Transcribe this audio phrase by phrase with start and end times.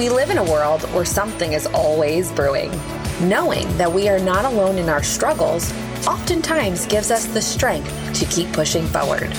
[0.00, 2.70] We live in a world where something is always brewing.
[3.20, 5.70] Knowing that we are not alone in our struggles
[6.06, 9.30] oftentimes gives us the strength to keep pushing forward.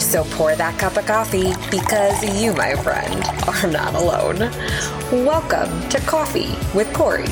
[0.00, 4.40] So pour that cup of coffee because you, my friend, are not alone.
[5.24, 7.28] Welcome to Coffee with Cori.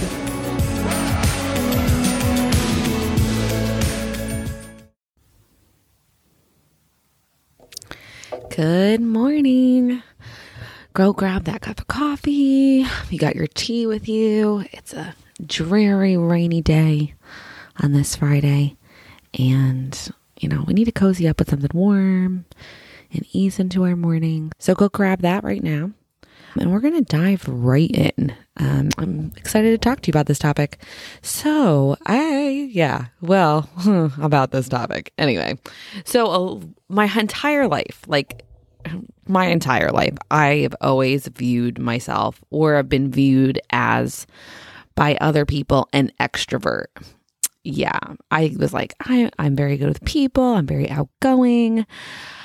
[8.55, 10.04] Good morning.
[10.93, 12.85] Go grab that cup of coffee.
[13.11, 14.64] You got your tea with you.
[14.72, 17.14] It's a dreary, rainy day
[17.80, 18.76] on this Friday.
[19.39, 19.96] And,
[20.40, 22.44] you know, we need to cozy up with something warm
[23.13, 24.50] and ease into our morning.
[24.58, 25.93] So go grab that right now.
[26.58, 28.35] And we're going to dive right in.
[28.57, 30.82] Um, I'm excited to talk to you about this topic.
[31.22, 33.70] So, I, yeah, well,
[34.20, 35.12] about this topic.
[35.16, 35.56] Anyway,
[36.05, 38.44] so uh, my entire life, like
[39.27, 44.27] my entire life, I've always viewed myself or have been viewed as
[44.94, 46.86] by other people an extrovert.
[47.62, 47.98] Yeah,
[48.30, 51.86] I was like, I, I'm very good with people, I'm very outgoing.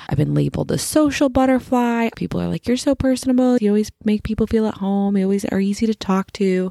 [0.08, 2.10] I've been labeled a social butterfly.
[2.14, 3.58] People are like, You're so personable.
[3.58, 5.16] You always make people feel at home.
[5.16, 6.70] You always are easy to talk to.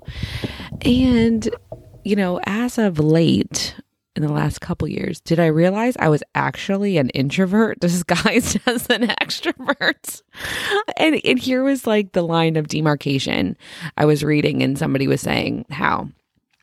[0.82, 1.50] And,
[2.06, 3.76] you know, as of late,
[4.16, 8.88] in the last couple years, did I realize I was actually an introvert disguised as
[8.88, 10.22] an extrovert?
[10.98, 13.58] And, and here was like the line of demarcation
[13.98, 16.10] I was reading, and somebody was saying how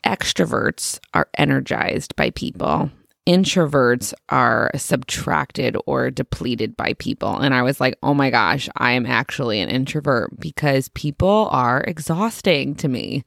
[0.05, 2.91] extroverts are energized by people
[3.27, 7.39] introverts are subtracted or depleted by people.
[7.39, 11.83] And I was like, oh my gosh, I am actually an introvert because people are
[11.83, 13.25] exhausting to me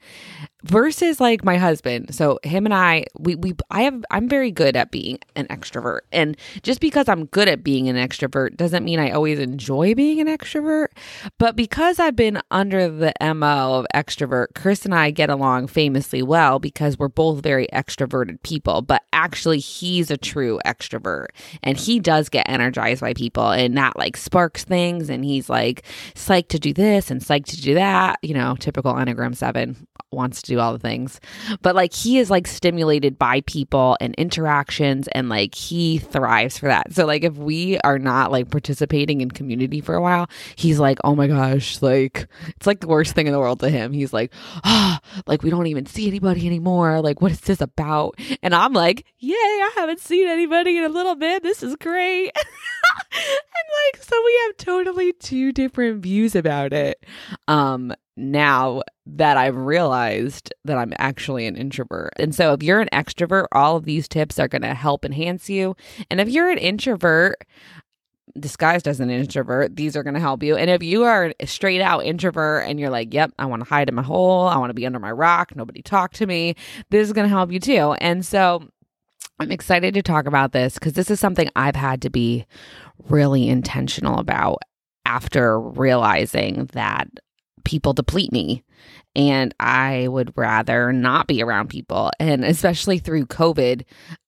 [0.66, 2.14] versus like my husband.
[2.14, 6.00] So him and i we we i have i'm very good at being an extrovert.
[6.12, 10.20] And just because i'm good at being an extrovert doesn't mean i always enjoy being
[10.20, 10.88] an extrovert.
[11.38, 16.24] But because i've been under the mo of extrovert chris and i get along famously
[16.24, 18.82] well because we're both very extroverted people.
[18.82, 21.28] But actually he's a true extrovert.
[21.62, 25.12] And he does get energized by people and that like sparks things.
[25.12, 25.84] And he's like
[26.16, 28.18] psyched to do this and psyched to do that.
[28.24, 31.20] You know typical enneagram 7 wants to do all the things.
[31.62, 36.68] But like he is like stimulated by people and interactions and like he thrives for
[36.68, 36.94] that.
[36.94, 41.00] So like if we are not like participating in community for a while, he's like,
[41.04, 44.14] "Oh my gosh, like it's like the worst thing in the world to him." He's
[44.14, 44.34] like,
[44.64, 47.02] "Ah, oh, like we don't even see anybody anymore.
[47.02, 50.90] Like what is this about?" And I'm like, "Yay, I haven't seen anybody in a
[50.90, 51.44] little bit.
[51.44, 52.32] This is great."
[53.12, 57.04] and like so we have totally two different views about it.
[57.48, 62.14] Um now that I've realized that I'm actually an introvert.
[62.18, 65.50] And so if you're an extrovert, all of these tips are going to help enhance
[65.50, 65.76] you.
[66.10, 67.46] And if you're an introvert,
[68.40, 70.56] disguised as an introvert, these are going to help you.
[70.56, 73.70] And if you are a straight out introvert and you're like, yep, I want to
[73.70, 76.56] hide in my hole, I want to be under my rock, nobody talk to me,
[76.90, 77.94] this is going to help you too.
[78.00, 78.68] And so
[79.40, 82.46] I'm excited to talk about this because this is something I've had to be
[83.10, 84.60] really intentional about
[85.06, 87.08] after realizing that
[87.66, 88.64] people deplete me
[89.16, 92.12] and I would rather not be around people.
[92.20, 93.84] And especially through COVID,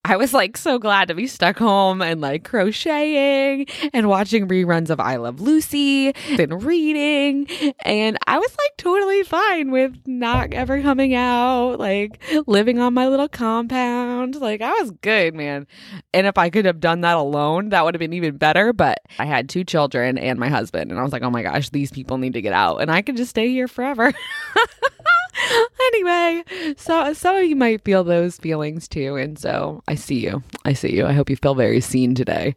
[0.09, 4.90] I was like so glad to be stuck home and like crocheting and watching reruns
[4.90, 7.45] of I Love Lucy and reading.
[7.84, 13.09] And I was like totally fine with not ever coming out, like living on my
[13.09, 14.38] little compound.
[14.38, 15.68] Like I was good, man.
[16.13, 18.72] And if I could have done that alone, that would have been even better.
[18.72, 20.89] But I had two children and my husband.
[20.89, 22.78] And I was like, oh my gosh, these people need to get out.
[22.78, 24.13] And I could just stay here forever.
[25.80, 26.44] anyway,
[26.78, 29.16] so some of you might feel those feelings too.
[29.16, 30.44] And so I see you.
[30.66, 31.06] I see you.
[31.06, 32.56] I hope you feel very seen today.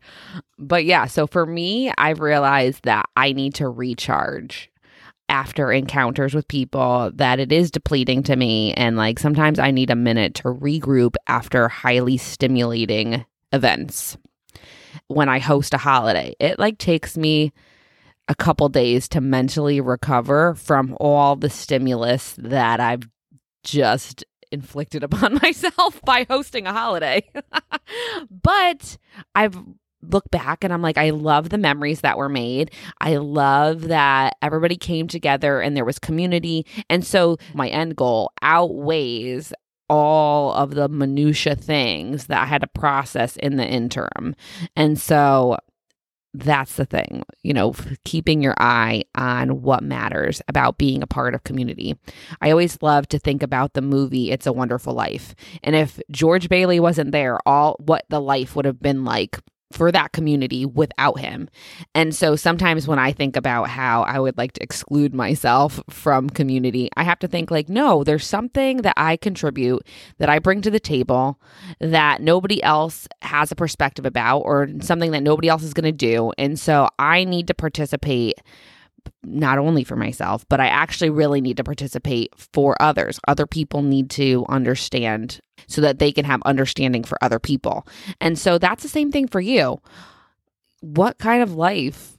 [0.58, 4.70] But yeah, so for me, I've realized that I need to recharge
[5.28, 9.88] after encounters with people that it is depleting to me and like sometimes I need
[9.88, 14.18] a minute to regroup after highly stimulating events.
[15.06, 17.52] When I host a holiday, it like takes me
[18.28, 23.08] a couple days to mentally recover from all the stimulus that I've
[23.64, 27.28] just inflicted upon myself by hosting a holiday.
[28.30, 28.98] but
[29.34, 29.58] I've
[30.02, 32.72] looked back and I'm like, I love the memories that were made.
[33.00, 36.66] I love that everybody came together and there was community.
[36.88, 39.52] And so my end goal outweighs
[39.88, 44.36] all of the minutia things that I had to process in the interim.
[44.76, 45.58] And so
[46.32, 47.74] that's the thing, you know,
[48.04, 51.96] keeping your eye on what matters about being a part of community.
[52.40, 55.34] I always love to think about the movie It's a Wonderful Life.
[55.62, 59.38] And if George Bailey wasn't there, all what the life would have been like
[59.72, 61.48] for that community without him.
[61.94, 66.28] And so sometimes when I think about how I would like to exclude myself from
[66.28, 69.86] community, I have to think like, no, there's something that I contribute
[70.18, 71.40] that I bring to the table
[71.78, 75.92] that nobody else has a perspective about or something that nobody else is going to
[75.92, 76.32] do.
[76.36, 78.40] And so I need to participate
[79.22, 83.20] not only for myself, but I actually really need to participate for others.
[83.28, 87.86] Other people need to understand so that they can have understanding for other people.
[88.20, 89.80] And so that's the same thing for you.
[90.80, 92.16] What kind of life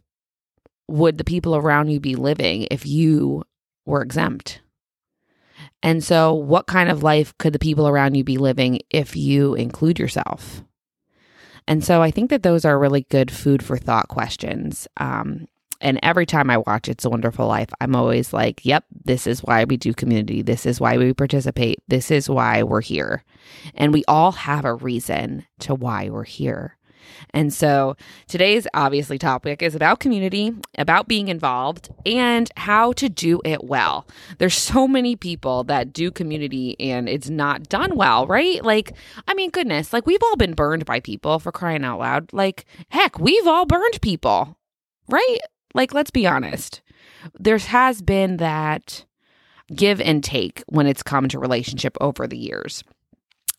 [0.87, 3.43] would the people around you be living if you
[3.85, 4.61] were exempt?
[5.83, 9.55] And so, what kind of life could the people around you be living if you
[9.55, 10.63] include yourself?
[11.67, 14.87] And so, I think that those are really good food for thought questions.
[14.97, 15.47] Um,
[15.81, 19.41] and every time I watch It's a Wonderful Life, I'm always like, yep, this is
[19.41, 20.41] why we do community.
[20.41, 21.79] This is why we participate.
[21.87, 23.23] This is why we're here.
[23.75, 26.77] And we all have a reason to why we're here.
[27.33, 27.95] And so
[28.27, 34.07] today's obviously topic is about community, about being involved, and how to do it well.
[34.37, 38.63] There's so many people that do community and it's not done well, right?
[38.63, 38.93] Like,
[39.27, 42.33] I mean, goodness, like we've all been burned by people for crying out loud.
[42.33, 44.57] Like, heck, we've all burned people,
[45.09, 45.39] right?
[45.73, 46.81] Like, let's be honest.
[47.39, 49.05] There has been that
[49.73, 52.83] give and take when it's come to relationship over the years.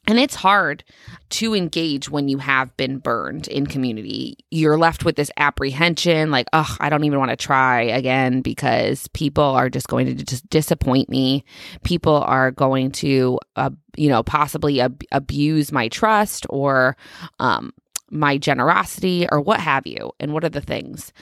[0.08, 0.82] And it's hard
[1.30, 4.36] to engage when you have been burned in community.
[4.50, 9.06] You're left with this apprehension like, oh, I don't even want to try again because
[9.08, 11.44] people are just going to just disappoint me.
[11.84, 16.96] People are going to, uh, you know, possibly ab- abuse my trust or
[17.38, 17.72] um,
[18.12, 20.12] my generosity or what have you.
[20.20, 21.12] And what are the things?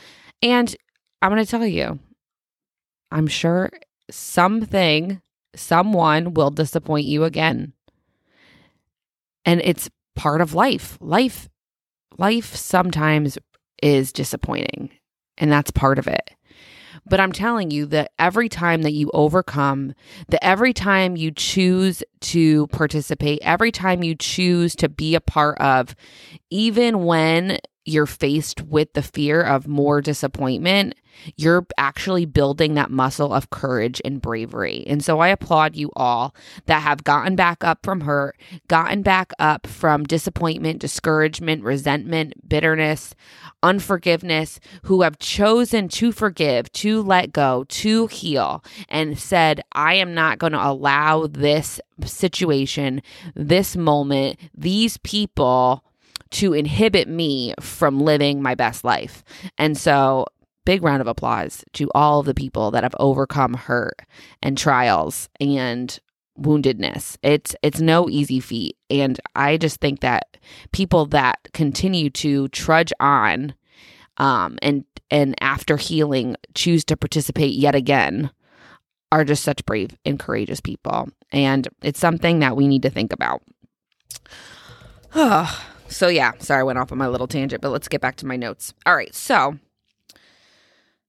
[0.43, 0.75] And
[1.23, 1.99] I'm going to tell you,
[3.11, 3.71] I'm sure
[4.11, 5.21] something,
[5.55, 7.73] someone will disappoint you again.
[9.45, 10.99] And it's part of life.
[11.01, 11.49] Life,
[12.19, 13.39] life sometimes
[13.83, 14.91] is disappointing,
[15.39, 16.31] and that's part of it.
[17.07, 19.95] But I'm telling you that every time that you overcome,
[20.29, 25.59] that every time you choose to participate, every time you choose to be a part
[25.59, 25.95] of,
[26.51, 27.59] even when
[27.91, 30.95] you're faced with the fear of more disappointment,
[31.37, 34.85] you're actually building that muscle of courage and bravery.
[34.87, 36.35] And so I applaud you all
[36.67, 38.37] that have gotten back up from hurt,
[38.69, 43.15] gotten back up from disappointment, discouragement, resentment, bitterness,
[43.63, 50.15] unforgiveness, who have chosen to forgive, to let go, to heal, and said, I am
[50.15, 53.03] not going to allow this situation,
[53.35, 55.85] this moment, these people
[56.31, 59.25] to inhibit me from living my best life.
[59.59, 60.27] And so,
[60.65, 64.03] big round of applause to all of the people that have overcome hurt
[64.43, 65.99] and trials and
[66.39, 67.17] woundedness.
[67.23, 70.37] It's it's no easy feat and I just think that
[70.73, 73.55] people that continue to trudge on
[74.17, 78.31] um and and after healing choose to participate yet again
[79.13, 83.13] are just such brave and courageous people and it's something that we need to think
[83.13, 83.43] about.
[85.91, 88.27] So, yeah, sorry, I went off on my little tangent, but let's get back to
[88.27, 88.73] my notes.
[88.87, 89.15] All right.
[89.15, 89.59] So,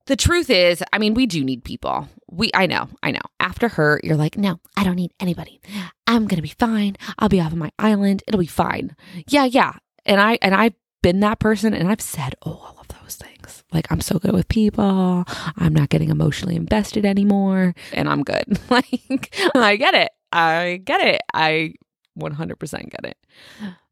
[0.08, 2.10] the truth is, I mean, we do need people.
[2.30, 3.22] We, I know, I know.
[3.40, 5.62] After her, you're like, no, I don't need anybody.
[6.08, 6.98] I'm gonna be fine.
[7.20, 8.24] I'll be off on my island.
[8.28, 8.96] It'll be fine.
[9.28, 9.74] Yeah, yeah.
[10.06, 10.74] And I, and I've
[11.04, 13.64] been that person, and I've said oh, all of those things.
[13.72, 15.24] Like, I'm so good with people.
[15.58, 18.60] I'm not getting emotionally invested anymore, and I'm good.
[18.70, 20.12] like, I get it.
[20.32, 21.22] I get it.
[21.34, 21.74] I
[22.20, 23.18] 100% get it.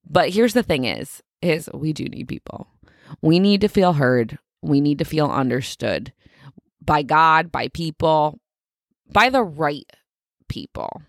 [0.09, 2.67] But here's the thing is is we do need people.
[3.21, 4.37] We need to feel heard.
[4.61, 6.11] We need to feel understood
[6.83, 8.39] by God, by people,
[9.11, 9.89] by the right
[10.49, 11.01] people.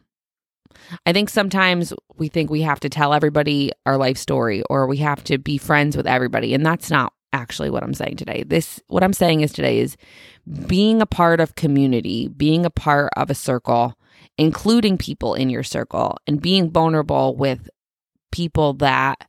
[1.04, 4.98] I think sometimes we think we have to tell everybody our life story or we
[4.98, 8.44] have to be friends with everybody and that's not actually what I'm saying today.
[8.46, 9.96] This what I'm saying is today is
[10.66, 13.94] being a part of community, being a part of a circle,
[14.38, 17.68] including people in your circle and being vulnerable with
[18.30, 19.26] people that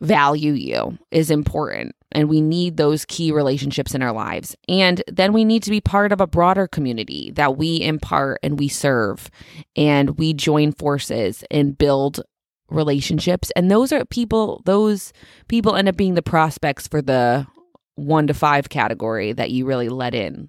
[0.00, 1.94] value you is important.
[2.12, 4.56] And we need those key relationships in our lives.
[4.68, 8.58] And then we need to be part of a broader community that we impart and
[8.58, 9.30] we serve
[9.76, 12.20] and we join forces and build
[12.68, 13.52] relationships.
[13.54, 15.12] And those are people, those
[15.46, 17.46] people end up being the prospects for the
[17.94, 20.48] one to five category that you really let in.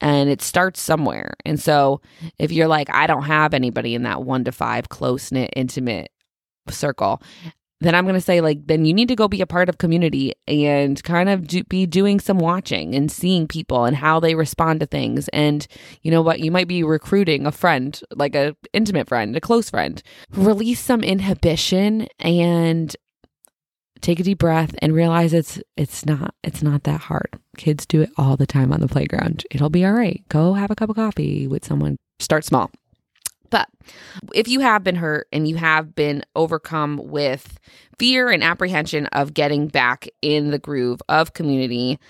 [0.00, 1.34] And it starts somewhere.
[1.44, 2.00] And so
[2.38, 6.10] if you're like, I don't have anybody in that one to five close knit, intimate
[6.68, 7.20] circle
[7.82, 9.78] then I'm going to say, like, then you need to go be a part of
[9.78, 14.34] community and kind of do, be doing some watching and seeing people and how they
[14.34, 15.28] respond to things.
[15.28, 15.66] And
[16.02, 16.40] you know what?
[16.40, 20.00] You might be recruiting a friend, like a intimate friend, a close friend.
[20.30, 22.94] Release some inhibition and
[24.00, 27.38] take a deep breath and realize it's it's not it's not that hard.
[27.56, 29.44] Kids do it all the time on the playground.
[29.50, 30.22] It'll be all right.
[30.28, 31.96] Go have a cup of coffee with someone.
[32.20, 32.70] Start small.
[33.52, 33.68] But
[34.34, 37.60] if you have been hurt and you have been overcome with
[37.98, 42.00] fear and apprehension of getting back in the groove of community,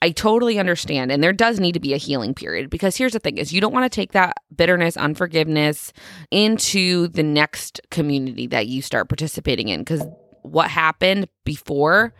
[0.00, 1.10] I totally understand.
[1.10, 3.60] And there does need to be a healing period because here's the thing is you
[3.60, 5.92] don't want to take that bitterness, unforgiveness
[6.30, 10.06] into the next community that you start participating in because
[10.42, 12.14] what happened before,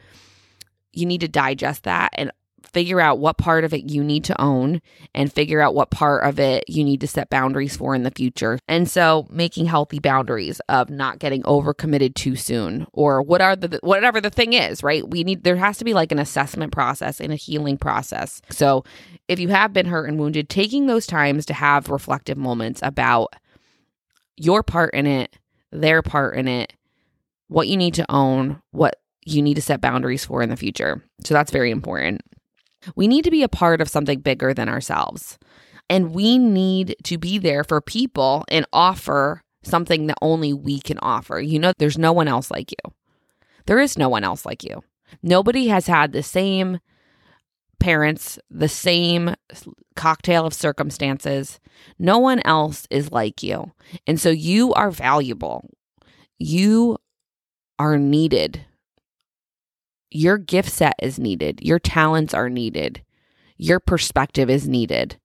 [0.92, 2.32] you need to digest that and
[2.66, 4.80] figure out what part of it you need to own
[5.14, 8.10] and figure out what part of it you need to set boundaries for in the
[8.10, 8.58] future.
[8.68, 13.78] And so making healthy boundaries of not getting overcommitted too soon or what are the
[13.82, 15.08] whatever the thing is, right?
[15.08, 18.40] We need there has to be like an assessment process and a healing process.
[18.50, 18.84] So
[19.28, 23.34] if you have been hurt and wounded, taking those times to have reflective moments about
[24.36, 25.38] your part in it,
[25.70, 26.72] their part in it,
[27.48, 31.02] what you need to own, what you need to set boundaries for in the future.
[31.24, 32.22] So that's very important.
[32.96, 35.38] We need to be a part of something bigger than ourselves.
[35.88, 40.98] And we need to be there for people and offer something that only we can
[40.98, 41.40] offer.
[41.40, 42.92] You know, there's no one else like you.
[43.66, 44.82] There is no one else like you.
[45.22, 46.80] Nobody has had the same
[47.78, 49.34] parents, the same
[49.96, 51.60] cocktail of circumstances.
[51.98, 53.72] No one else is like you.
[54.06, 55.68] And so you are valuable.
[56.38, 56.98] You
[57.78, 58.64] are needed.
[60.12, 61.60] Your gift set is needed.
[61.62, 63.02] Your talents are needed.
[63.56, 65.18] Your perspective is needed.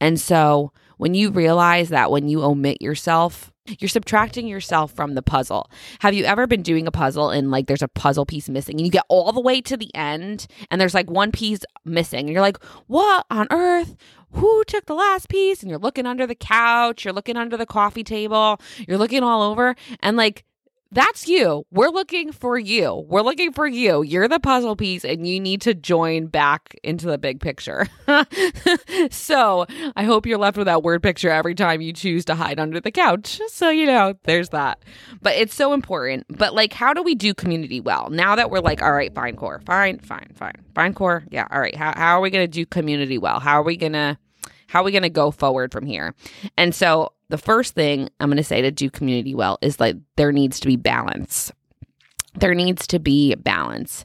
[0.00, 5.22] And so when you realize that when you omit yourself, you're subtracting yourself from the
[5.22, 5.70] puzzle.
[6.00, 8.84] Have you ever been doing a puzzle and like there's a puzzle piece missing and
[8.84, 12.30] you get all the way to the end and there's like one piece missing and
[12.30, 13.96] you're like, what on earth?
[14.32, 15.62] Who took the last piece?
[15.62, 19.42] And you're looking under the couch, you're looking under the coffee table, you're looking all
[19.42, 20.44] over and like
[20.92, 21.64] that's you.
[21.70, 23.04] We're looking for you.
[23.08, 24.02] We're looking for you.
[24.02, 27.86] You're the puzzle piece and you need to join back into the big picture.
[29.10, 32.58] so I hope you're left with that word picture every time you choose to hide
[32.58, 33.40] under the couch.
[33.48, 34.82] So, you know, there's that.
[35.22, 36.26] But it's so important.
[36.28, 38.10] But like, how do we do community well?
[38.10, 41.24] Now that we're like, all right, fine core, fine, fine, fine, fine core.
[41.30, 41.46] Yeah.
[41.50, 41.74] All right.
[41.76, 43.38] How, how are we going to do community well?
[43.38, 44.18] How are we going to,
[44.66, 46.14] how are we going to go forward from here?
[46.56, 49.96] And so the first thing I'm going to say to do community well is like
[50.16, 51.52] there needs to be balance.
[52.34, 54.04] There needs to be balance.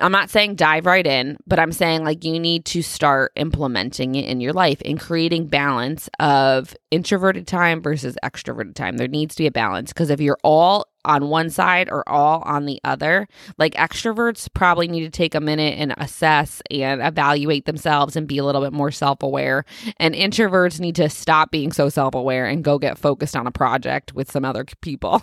[0.00, 4.14] I'm not saying dive right in, but I'm saying like you need to start implementing
[4.14, 8.96] it in your life and creating balance of introverted time versus extroverted time.
[8.96, 12.42] There needs to be a balance because if you're all on one side or all
[12.42, 13.28] on the other.
[13.56, 18.38] Like extroverts probably need to take a minute and assess and evaluate themselves and be
[18.38, 19.64] a little bit more self aware.
[19.98, 23.52] And introverts need to stop being so self aware and go get focused on a
[23.52, 25.22] project with some other people.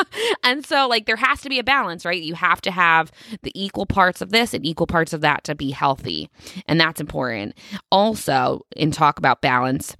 [0.44, 2.22] and so, like, there has to be a balance, right?
[2.22, 3.10] You have to have
[3.42, 6.28] the equal parts of this and equal parts of that to be healthy.
[6.66, 7.54] And that's important.
[7.90, 9.96] Also, in talk about balance,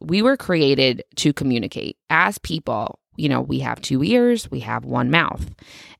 [0.00, 4.84] we were created to communicate as people you know, we have two ears, we have
[4.84, 5.44] one mouth.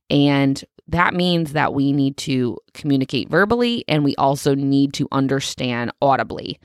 [0.09, 5.91] And that means that we need to communicate verbally and we also need to understand
[6.01, 6.59] audibly.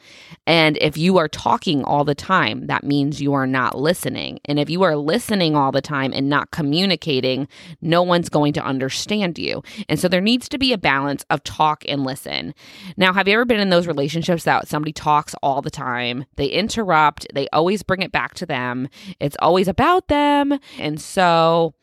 [0.47, 4.41] And if you are talking all the time, that means you are not listening.
[4.47, 7.49] And if you are listening all the time and not communicating,
[7.83, 9.63] no one's going to understand you.
[9.89, 12.55] And so there needs to be a balance of talk and listen.
[12.97, 16.25] Now, have you ever been in those relationships that somebody talks all the time?
[16.37, 18.89] They interrupt, they always bring it back to them,
[19.21, 20.59] it's always about them.
[20.79, 21.75] And so,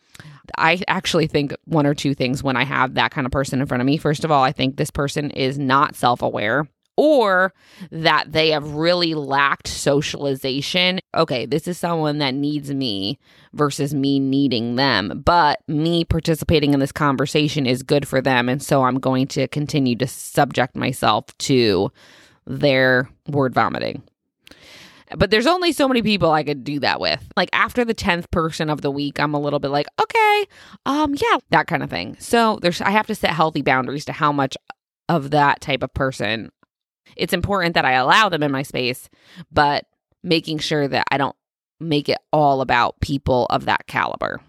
[0.57, 3.67] I actually think one or two things when I have that kind of person in
[3.67, 3.97] front of me.
[3.97, 6.67] First of all, I think this person is not self aware
[6.97, 7.53] or
[7.91, 10.99] that they have really lacked socialization.
[11.15, 13.17] Okay, this is someone that needs me
[13.53, 18.49] versus me needing them, but me participating in this conversation is good for them.
[18.49, 21.91] And so I'm going to continue to subject myself to
[22.45, 24.03] their word vomiting.
[25.17, 27.27] But there's only so many people I could do that with.
[27.35, 30.45] Like after the 10th person of the week, I'm a little bit like, okay,
[30.85, 32.17] um, yeah, that kind of thing.
[32.19, 34.57] So there's I have to set healthy boundaries to how much
[35.09, 36.51] of that type of person.
[37.17, 39.09] It's important that I allow them in my space,
[39.51, 39.85] but
[40.23, 41.35] making sure that I don't
[41.79, 44.39] make it all about people of that caliber.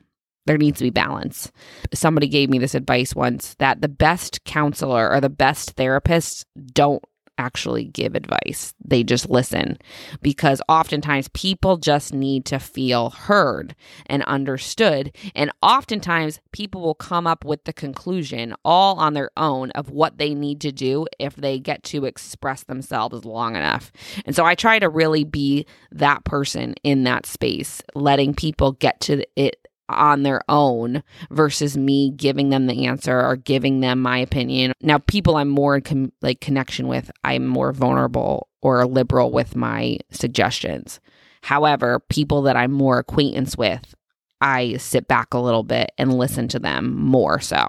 [0.47, 1.53] There needs to be balance.
[1.95, 7.03] Somebody gave me this advice once that the best counselor or the best therapists don't
[7.43, 8.75] actually give advice.
[8.85, 9.79] They just listen
[10.23, 13.75] because oftentimes people just need to feel heard
[14.07, 15.15] and understood.
[15.35, 20.19] And oftentimes people will come up with the conclusion all on their own of what
[20.19, 23.91] they need to do if they get to express themselves long enough.
[24.25, 29.01] And so I try to really be that person in that space, letting people get
[29.01, 29.57] to it
[29.93, 34.73] on their own versus me giving them the answer or giving them my opinion.
[34.81, 39.57] Now, people I'm more in com- like connection with, I'm more vulnerable or liberal with
[39.57, 41.01] my suggestions.
[41.43, 43.95] However, people that I'm more acquaintance with,
[44.41, 47.67] I sit back a little bit and listen to them more so.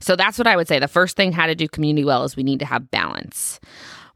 [0.00, 0.78] So that's what I would say.
[0.78, 3.60] The first thing how to do community well is we need to have balance.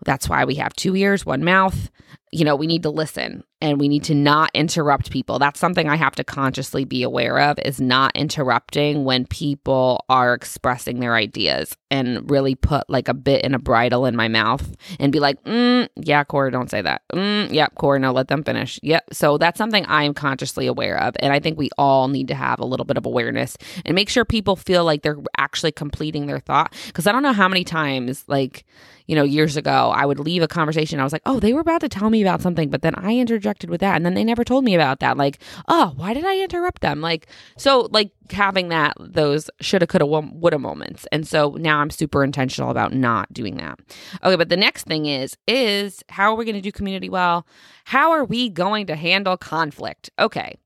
[0.04, 1.90] That's why we have two ears, one mouth.
[2.30, 5.38] You know, we need to listen and we need to not interrupt people.
[5.38, 10.32] That's something I have to consciously be aware of is not interrupting when people are
[10.32, 14.76] expressing their ideas and really put like a bit in a bridle in my mouth
[15.00, 17.02] and be like, mm, yeah, Cori, don't say that.
[17.12, 18.78] Mm, yep, Cori, no, let them finish.
[18.82, 19.12] Yep.
[19.12, 21.16] So that's something I'm consciously aware of.
[21.18, 24.08] And I think we all need to have a little bit of awareness and make
[24.08, 26.74] sure people feel like they're actually completing their thought.
[26.92, 28.64] Cause I don't know how many times, like,
[29.08, 31.00] you know, years ago, I would leave a conversation.
[31.00, 33.16] I was like, oh, they were about to tell me about something, but then I
[33.16, 33.96] interjected with that.
[33.96, 35.16] And then they never told me about that.
[35.16, 37.00] Like, oh, why did I interrupt them?
[37.00, 41.06] Like, so like having that, those shoulda, coulda, woulda moments.
[41.12, 43.78] And so now I'm super intentional about not doing that.
[44.22, 44.36] Okay.
[44.36, 47.46] But the next thing is, is how are we going to do community well?
[47.84, 50.10] How are we going to handle conflict?
[50.18, 50.58] Okay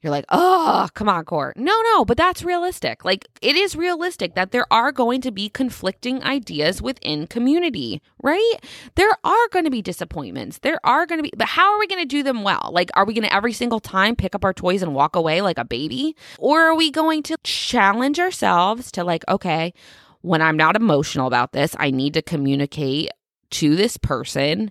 [0.00, 1.52] you're like, oh, come on, Core.
[1.56, 3.04] No, no, but that's realistic.
[3.04, 8.54] Like, it is realistic that there are going to be conflicting ideas within community, right?
[8.94, 10.58] There are going to be disappointments.
[10.58, 12.70] There are going to be, but how are we going to do them well?
[12.72, 15.40] Like, are we going to every single time pick up our toys and walk away
[15.40, 16.14] like a baby?
[16.38, 19.74] Or are we going to challenge ourselves to, like, okay,
[20.20, 23.10] when I'm not emotional about this, I need to communicate
[23.50, 24.70] to this person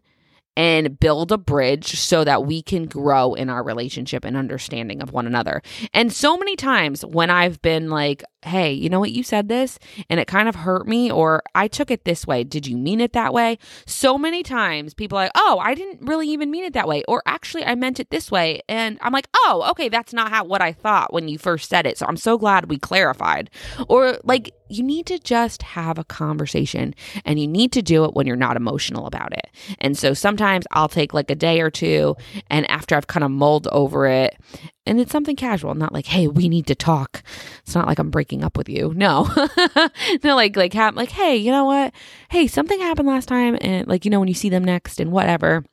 [0.58, 5.14] and build a bridge so that we can grow in our relationship and understanding of
[5.14, 5.62] one another.
[5.94, 9.78] And so many times when I've been like, hey, you know what, you said this
[10.10, 12.44] and it kind of hurt me, or I took it this way.
[12.44, 13.60] Did you mean it that way?
[13.86, 17.04] So many times people are like, oh, I didn't really even mean it that way.
[17.08, 18.62] Or actually, I meant it this way.
[18.68, 21.86] And I'm like, oh, okay, that's not how what I thought when you first said
[21.86, 22.00] it.
[22.00, 23.52] So I'm so glad we clarified.
[23.88, 26.94] Or like, you need to just have a conversation
[27.26, 29.50] and you need to do it when you're not emotional about it.
[29.80, 32.16] And so sometimes I'll take like a day or two
[32.50, 34.38] and after I've kind of mulled over it
[34.86, 37.22] and it's something casual, not like, hey, we need to talk.
[37.60, 38.94] It's not like I'm breaking up with you.
[38.96, 39.30] No.
[40.24, 41.94] no, like like have like, hey, you know what?
[42.30, 45.12] Hey, something happened last time and like, you know, when you see them next and
[45.12, 45.64] whatever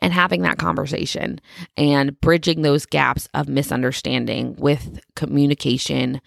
[0.00, 1.40] and having that conversation
[1.76, 6.20] and bridging those gaps of misunderstanding with communication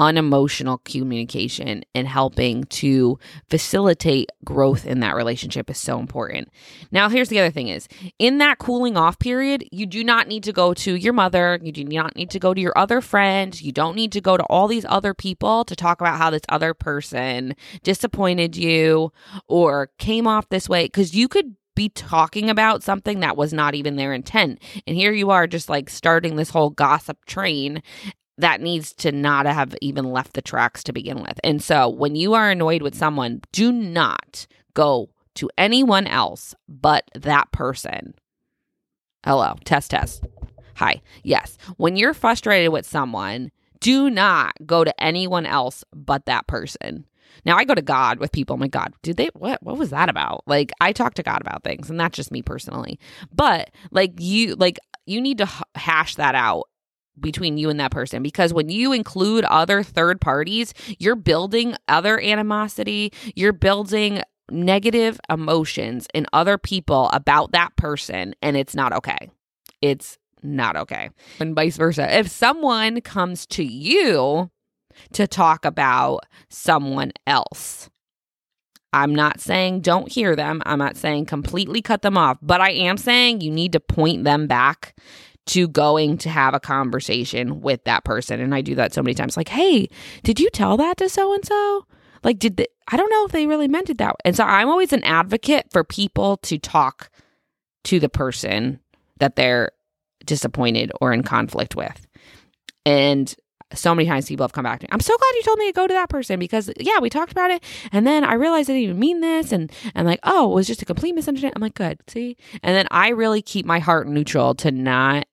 [0.00, 3.18] unemotional communication and helping to
[3.50, 6.48] facilitate growth in that relationship is so important.
[6.90, 7.86] Now, here's the other thing is
[8.18, 11.70] in that cooling off period, you do not need to go to your mother, you
[11.70, 14.42] do not need to go to your other friend, you don't need to go to
[14.44, 19.12] all these other people to talk about how this other person disappointed you
[19.48, 23.74] or came off this way cuz you could be talking about something that was not
[23.74, 24.60] even their intent.
[24.86, 27.82] And here you are just like starting this whole gossip train
[28.40, 31.38] that needs to not have even left the tracks to begin with.
[31.44, 37.04] And so when you are annoyed with someone, do not go to anyone else but
[37.14, 38.14] that person.
[39.24, 40.24] Hello, test, test.
[40.76, 41.02] Hi.
[41.22, 41.58] Yes.
[41.76, 43.50] When you're frustrated with someone,
[43.80, 47.06] do not go to anyone else but that person.
[47.44, 48.56] Now I go to God with people.
[48.56, 50.42] My God, did they what what was that about?
[50.46, 52.98] Like I talk to God about things and that's just me personally.
[53.32, 56.68] But like you like you need to hash that out
[57.20, 62.20] between you and that person because when you include other third parties, you're building other
[62.20, 69.30] animosity, you're building negative emotions in other people about that person, and it's not okay.
[69.80, 71.10] It's not okay.
[71.38, 72.18] And vice versa.
[72.18, 74.50] If someone comes to you
[75.12, 77.90] to talk about someone else,
[78.92, 80.62] I'm not saying don't hear them.
[80.66, 84.24] I'm not saying completely cut them off, but I am saying you need to point
[84.24, 84.96] them back
[85.46, 88.40] to going to have a conversation with that person.
[88.40, 89.88] And I do that so many times like, hey,
[90.22, 91.86] did you tell that to so and so?
[92.22, 94.20] Like, did I don't know if they really meant it that way.
[94.24, 97.10] And so I'm always an advocate for people to talk
[97.84, 98.80] to the person
[99.18, 99.70] that they're
[100.24, 102.06] disappointed or in conflict with.
[102.84, 103.34] And
[103.74, 104.88] so many times people have come back to me.
[104.92, 107.32] I'm so glad you told me to go to that person because yeah, we talked
[107.32, 110.50] about it and then I realized I didn't even mean this and and like, oh,
[110.50, 111.56] it was just a complete misunderstanding.
[111.56, 112.36] I'm like, good, see?
[112.62, 115.26] And then I really keep my heart neutral to not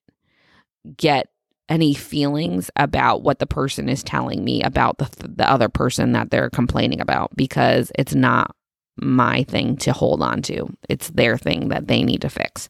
[0.96, 1.28] get
[1.68, 6.30] any feelings about what the person is telling me about the the other person that
[6.30, 8.54] they're complaining about because it's not
[9.00, 10.68] my thing to hold on to.
[10.88, 12.68] It's their thing that they need to fix.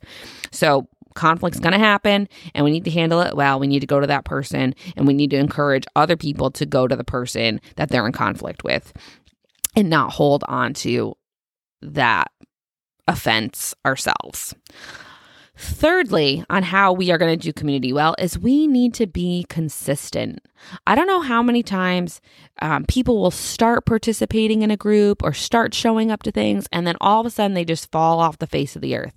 [0.50, 3.58] So conflict's going to happen and we need to handle it well.
[3.58, 6.64] We need to go to that person and we need to encourage other people to
[6.64, 8.92] go to the person that they're in conflict with
[9.76, 11.14] and not hold on to
[11.82, 12.30] that
[13.06, 14.54] offense ourselves.
[15.60, 19.44] Thirdly, on how we are going to do community well, is we need to be
[19.48, 20.40] consistent.
[20.86, 22.20] I don't know how many times
[22.60, 26.86] um, people will start participating in a group or start showing up to things, and
[26.86, 29.14] then all of a sudden they just fall off the face of the earth.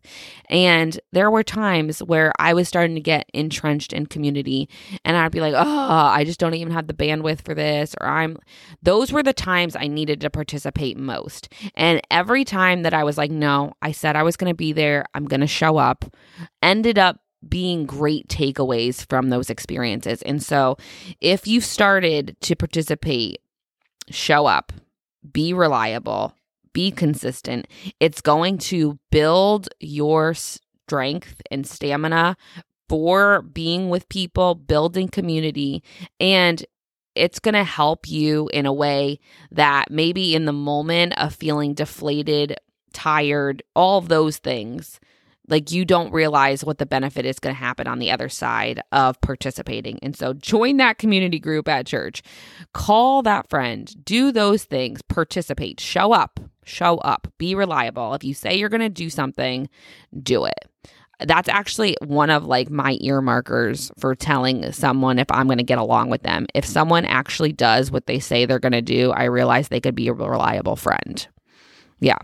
[0.50, 4.68] And there were times where I was starting to get entrenched in community,
[5.06, 8.08] and I'd be like, oh, I just don't even have the bandwidth for this, or
[8.08, 8.38] I'm.
[8.82, 11.50] Those were the times I needed to participate most.
[11.76, 14.74] And every time that I was like, no, I said I was going to be
[14.74, 16.06] there, I'm going to show up,
[16.62, 20.22] ended up being great takeaways from those experiences.
[20.22, 20.78] And so,
[21.20, 23.42] if you started to participate,
[24.10, 24.72] show up,
[25.32, 26.36] be reliable,
[26.74, 27.68] be consistent,
[28.00, 32.38] it's going to build your strength and stamina
[32.88, 35.84] for being with people, building community,
[36.20, 36.66] and
[37.16, 39.20] it's going to help you in a way
[39.52, 42.56] that maybe in the moment of feeling deflated,
[42.94, 45.00] tired, all those things
[45.52, 48.82] like you don't realize what the benefit is going to happen on the other side
[48.94, 50.00] of participating.
[50.02, 52.24] And so join that community group at church.
[52.74, 58.14] Call that friend, do those things, participate, show up, show up, be reliable.
[58.14, 59.70] If you say you're going to do something,
[60.24, 60.66] do it
[61.28, 65.78] that's actually one of like my earmarkers for telling someone if I'm going to get
[65.78, 66.48] along with them.
[66.56, 69.94] If someone actually does what they say they're going to do, I realize they could
[69.94, 71.28] be a reliable friend.
[72.00, 72.18] Yeah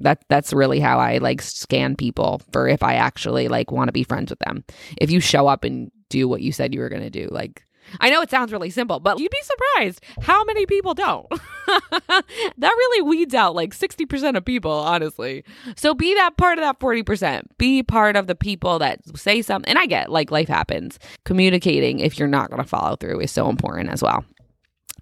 [0.00, 3.92] that that's really how I like scan people for if I actually like want to
[3.92, 4.64] be friends with them.
[5.00, 7.64] If you show up and do what you said you were going to do, like
[8.00, 11.26] I know it sounds really simple, but you'd be surprised how many people don't.
[11.68, 12.24] that
[12.58, 15.44] really weeds out like 60% of people, honestly.
[15.76, 17.42] So be that part of that 40%.
[17.56, 19.68] Be part of the people that say something.
[19.68, 20.98] And I get like life happens.
[21.24, 24.24] Communicating if you're not going to follow through is so important as well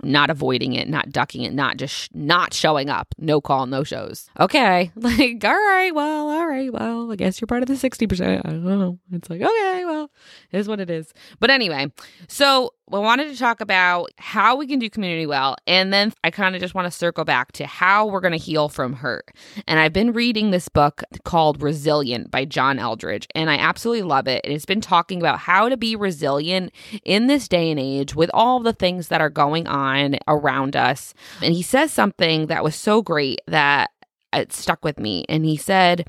[0.03, 3.85] not avoiding it, not ducking it, not just sh- not showing up, no call, no
[3.85, 4.29] shows.
[4.39, 8.07] Okay, like all right, well, all right, well, I guess you're part of the sixty
[8.07, 8.43] percent.
[8.45, 8.99] I don't know.
[9.13, 10.11] It's like okay, well,
[10.53, 11.13] is what it is.
[11.41, 11.93] But anyway,
[12.29, 15.57] so I wanted to talk about how we can do community well.
[15.67, 18.39] And then I kind of just want to circle back to how we're going to
[18.39, 19.33] heal from hurt.
[19.67, 24.29] And I've been reading this book called Resilient by John Eldredge, and I absolutely love
[24.29, 24.41] it.
[24.45, 26.73] And it's been talking about how to be resilient
[27.05, 29.86] in this day and age with all the things that are going on
[30.29, 31.15] around us.
[31.43, 33.91] And he says something that was so great that
[34.33, 35.25] it stuck with me.
[35.29, 36.09] And he said,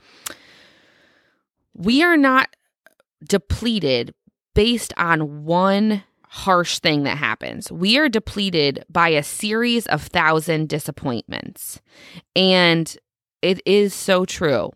[1.74, 2.50] We are not
[3.24, 4.14] depleted
[4.54, 7.72] based on one harsh thing that happens.
[7.72, 11.80] We are depleted by a series of thousand disappointments.
[12.36, 12.96] And
[13.42, 14.72] it is so true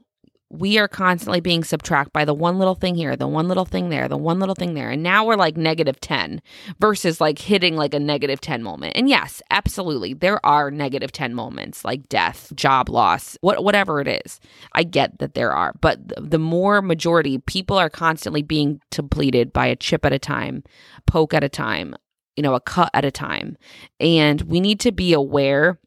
[0.51, 3.89] we are constantly being subtracted by the one little thing here, the one little thing
[3.89, 4.89] there, the one little thing there.
[4.89, 6.41] And now we're like negative 10
[6.79, 8.93] versus like hitting like a negative 10 moment.
[8.97, 14.07] And yes, absolutely, there are negative 10 moments like death, job loss, what, whatever it
[14.25, 14.39] is.
[14.73, 19.67] I get that there are, but the more majority, people are constantly being depleted by
[19.67, 20.63] a chip at a time,
[21.07, 21.95] poke at a time,
[22.35, 23.57] you know, a cut at a time.
[24.01, 25.79] And we need to be aware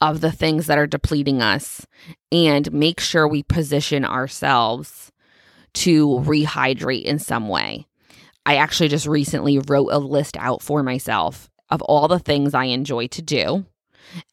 [0.00, 1.86] of the things that are depleting us
[2.32, 5.12] and make sure we position ourselves
[5.74, 7.86] to rehydrate in some way.
[8.46, 12.64] I actually just recently wrote a list out for myself of all the things I
[12.64, 13.64] enjoy to do.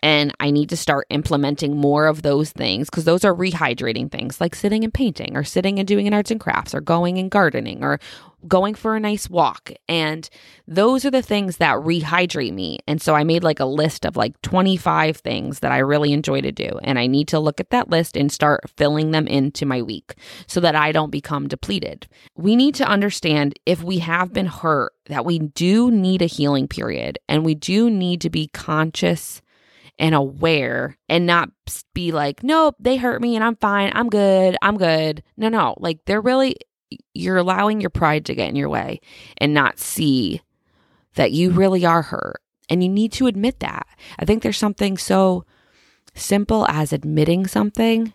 [0.03, 4.41] And I need to start implementing more of those things because those are rehydrating things
[4.41, 7.31] like sitting and painting or sitting and doing an arts and crafts or going and
[7.31, 7.99] gardening or
[8.47, 9.71] going for a nice walk.
[9.87, 10.29] And
[10.67, 12.79] those are the things that rehydrate me.
[12.87, 16.41] And so I made like a list of like 25 things that I really enjoy
[16.41, 16.79] to do.
[16.83, 20.15] And I need to look at that list and start filling them into my week
[20.47, 22.07] so that I don't become depleted.
[22.35, 26.67] We need to understand if we have been hurt that we do need a healing
[26.67, 29.41] period and we do need to be conscious
[29.99, 31.49] and aware and not
[31.93, 33.91] be like, nope, they hurt me and I'm fine.
[33.93, 34.57] I'm good.
[34.61, 35.23] I'm good.
[35.37, 35.75] No, no.
[35.77, 36.55] Like they're really
[37.13, 39.01] you're allowing your pride to get in your way
[39.37, 40.41] and not see
[41.15, 41.59] that you mm-hmm.
[41.59, 42.41] really are hurt.
[42.69, 43.85] And you need to admit that.
[44.17, 45.45] I think there's something so
[46.15, 48.13] simple as admitting something.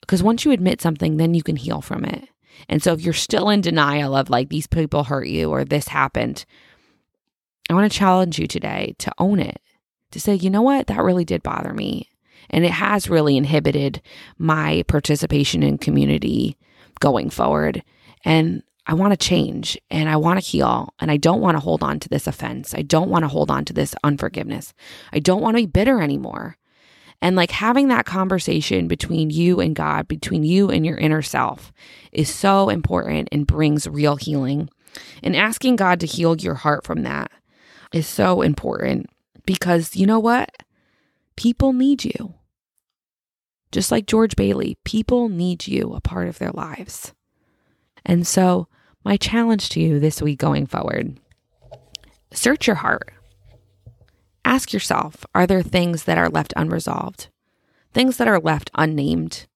[0.00, 2.28] Because once you admit something, then you can heal from it.
[2.68, 5.88] And so if you're still in denial of like these people hurt you or this
[5.88, 6.44] happened,
[7.68, 9.60] I want to challenge you today to own it,
[10.12, 12.08] to say, you know what, that really did bother me.
[12.50, 14.02] And it has really inhibited
[14.38, 16.56] my participation in community
[17.00, 17.82] going forward.
[18.24, 21.60] And I want to change and I want to heal and I don't want to
[21.60, 22.74] hold on to this offense.
[22.74, 24.74] I don't want to hold on to this unforgiveness.
[25.12, 26.58] I don't want to be bitter anymore.
[27.22, 31.72] And like having that conversation between you and God, between you and your inner self
[32.12, 34.68] is so important and brings real healing.
[35.22, 37.32] And asking God to heal your heart from that
[37.92, 39.06] is so important
[39.46, 40.50] because you know what?
[41.36, 42.34] People need you.
[43.74, 47.12] Just like George Bailey, people need you a part of their lives.
[48.06, 48.68] And so,
[49.04, 51.18] my challenge to you this week going forward
[52.32, 53.12] search your heart.
[54.44, 57.30] Ask yourself are there things that are left unresolved?
[57.92, 59.48] Things that are left unnamed?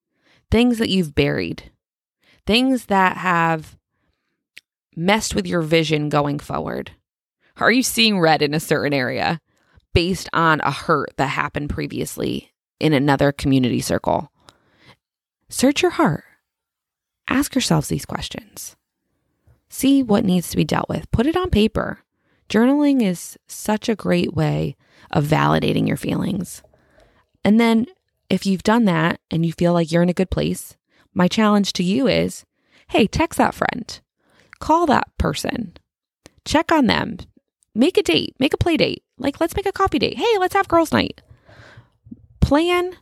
[0.50, 1.70] Things that you've buried?
[2.44, 3.76] Things that have
[4.96, 6.90] messed with your vision going forward?
[7.58, 9.40] Are you seeing red in a certain area
[9.94, 14.30] based on a hurt that happened previously in another community circle?
[15.48, 16.24] Search your heart.
[17.28, 18.76] Ask yourselves these questions.
[19.68, 21.10] See what needs to be dealt with.
[21.10, 22.00] Put it on paper.
[22.48, 24.76] Journaling is such a great way
[25.10, 26.62] of validating your feelings.
[27.44, 27.86] And then,
[28.30, 30.76] if you've done that and you feel like you're in a good place,
[31.14, 32.44] my challenge to you is
[32.88, 34.00] hey, text that friend,
[34.60, 35.76] call that person,
[36.46, 37.18] check on them,
[37.74, 39.02] make a date, make a play date.
[39.18, 40.16] Like, let's make a coffee date.
[40.16, 41.20] Hey, let's have girls' night.
[42.48, 42.96] Plan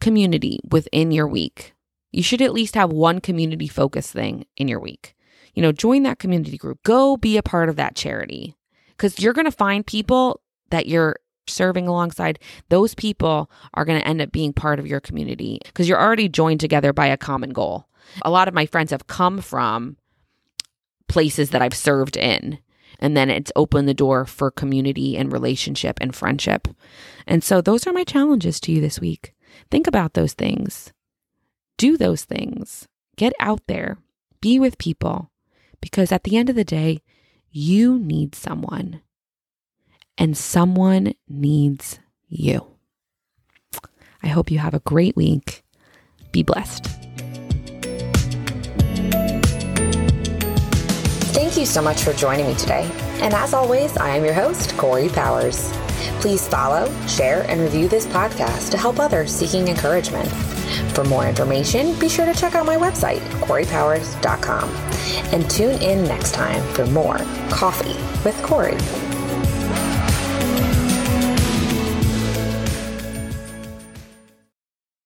[0.00, 1.72] community within your week.
[2.10, 5.14] You should at least have one community focused thing in your week.
[5.54, 8.56] You know, join that community group, go be a part of that charity
[8.88, 11.14] because you're going to find people that you're
[11.46, 12.40] serving alongside.
[12.68, 16.28] Those people are going to end up being part of your community because you're already
[16.28, 17.86] joined together by a common goal.
[18.22, 19.96] A lot of my friends have come from
[21.06, 22.58] places that I've served in.
[22.98, 26.68] And then it's opened the door for community and relationship and friendship.
[27.26, 29.34] And so those are my challenges to you this week.
[29.70, 30.92] Think about those things.
[31.76, 32.88] Do those things.
[33.16, 33.98] Get out there.
[34.40, 35.30] Be with people.
[35.80, 37.02] Because at the end of the day,
[37.50, 39.00] you need someone,
[40.18, 42.66] and someone needs you.
[44.22, 45.62] I hope you have a great week.
[46.32, 47.05] Be blessed.
[51.56, 52.86] Thank you so much for joining me today.
[53.22, 55.72] And as always, I am your host, Cori Powers.
[56.20, 60.28] Please follow, share, and review this podcast to help others seeking encouragement.
[60.94, 64.68] For more information, be sure to check out my website, CoriPowers.com.
[65.32, 67.16] And tune in next time for more
[67.48, 68.76] Coffee with Cori.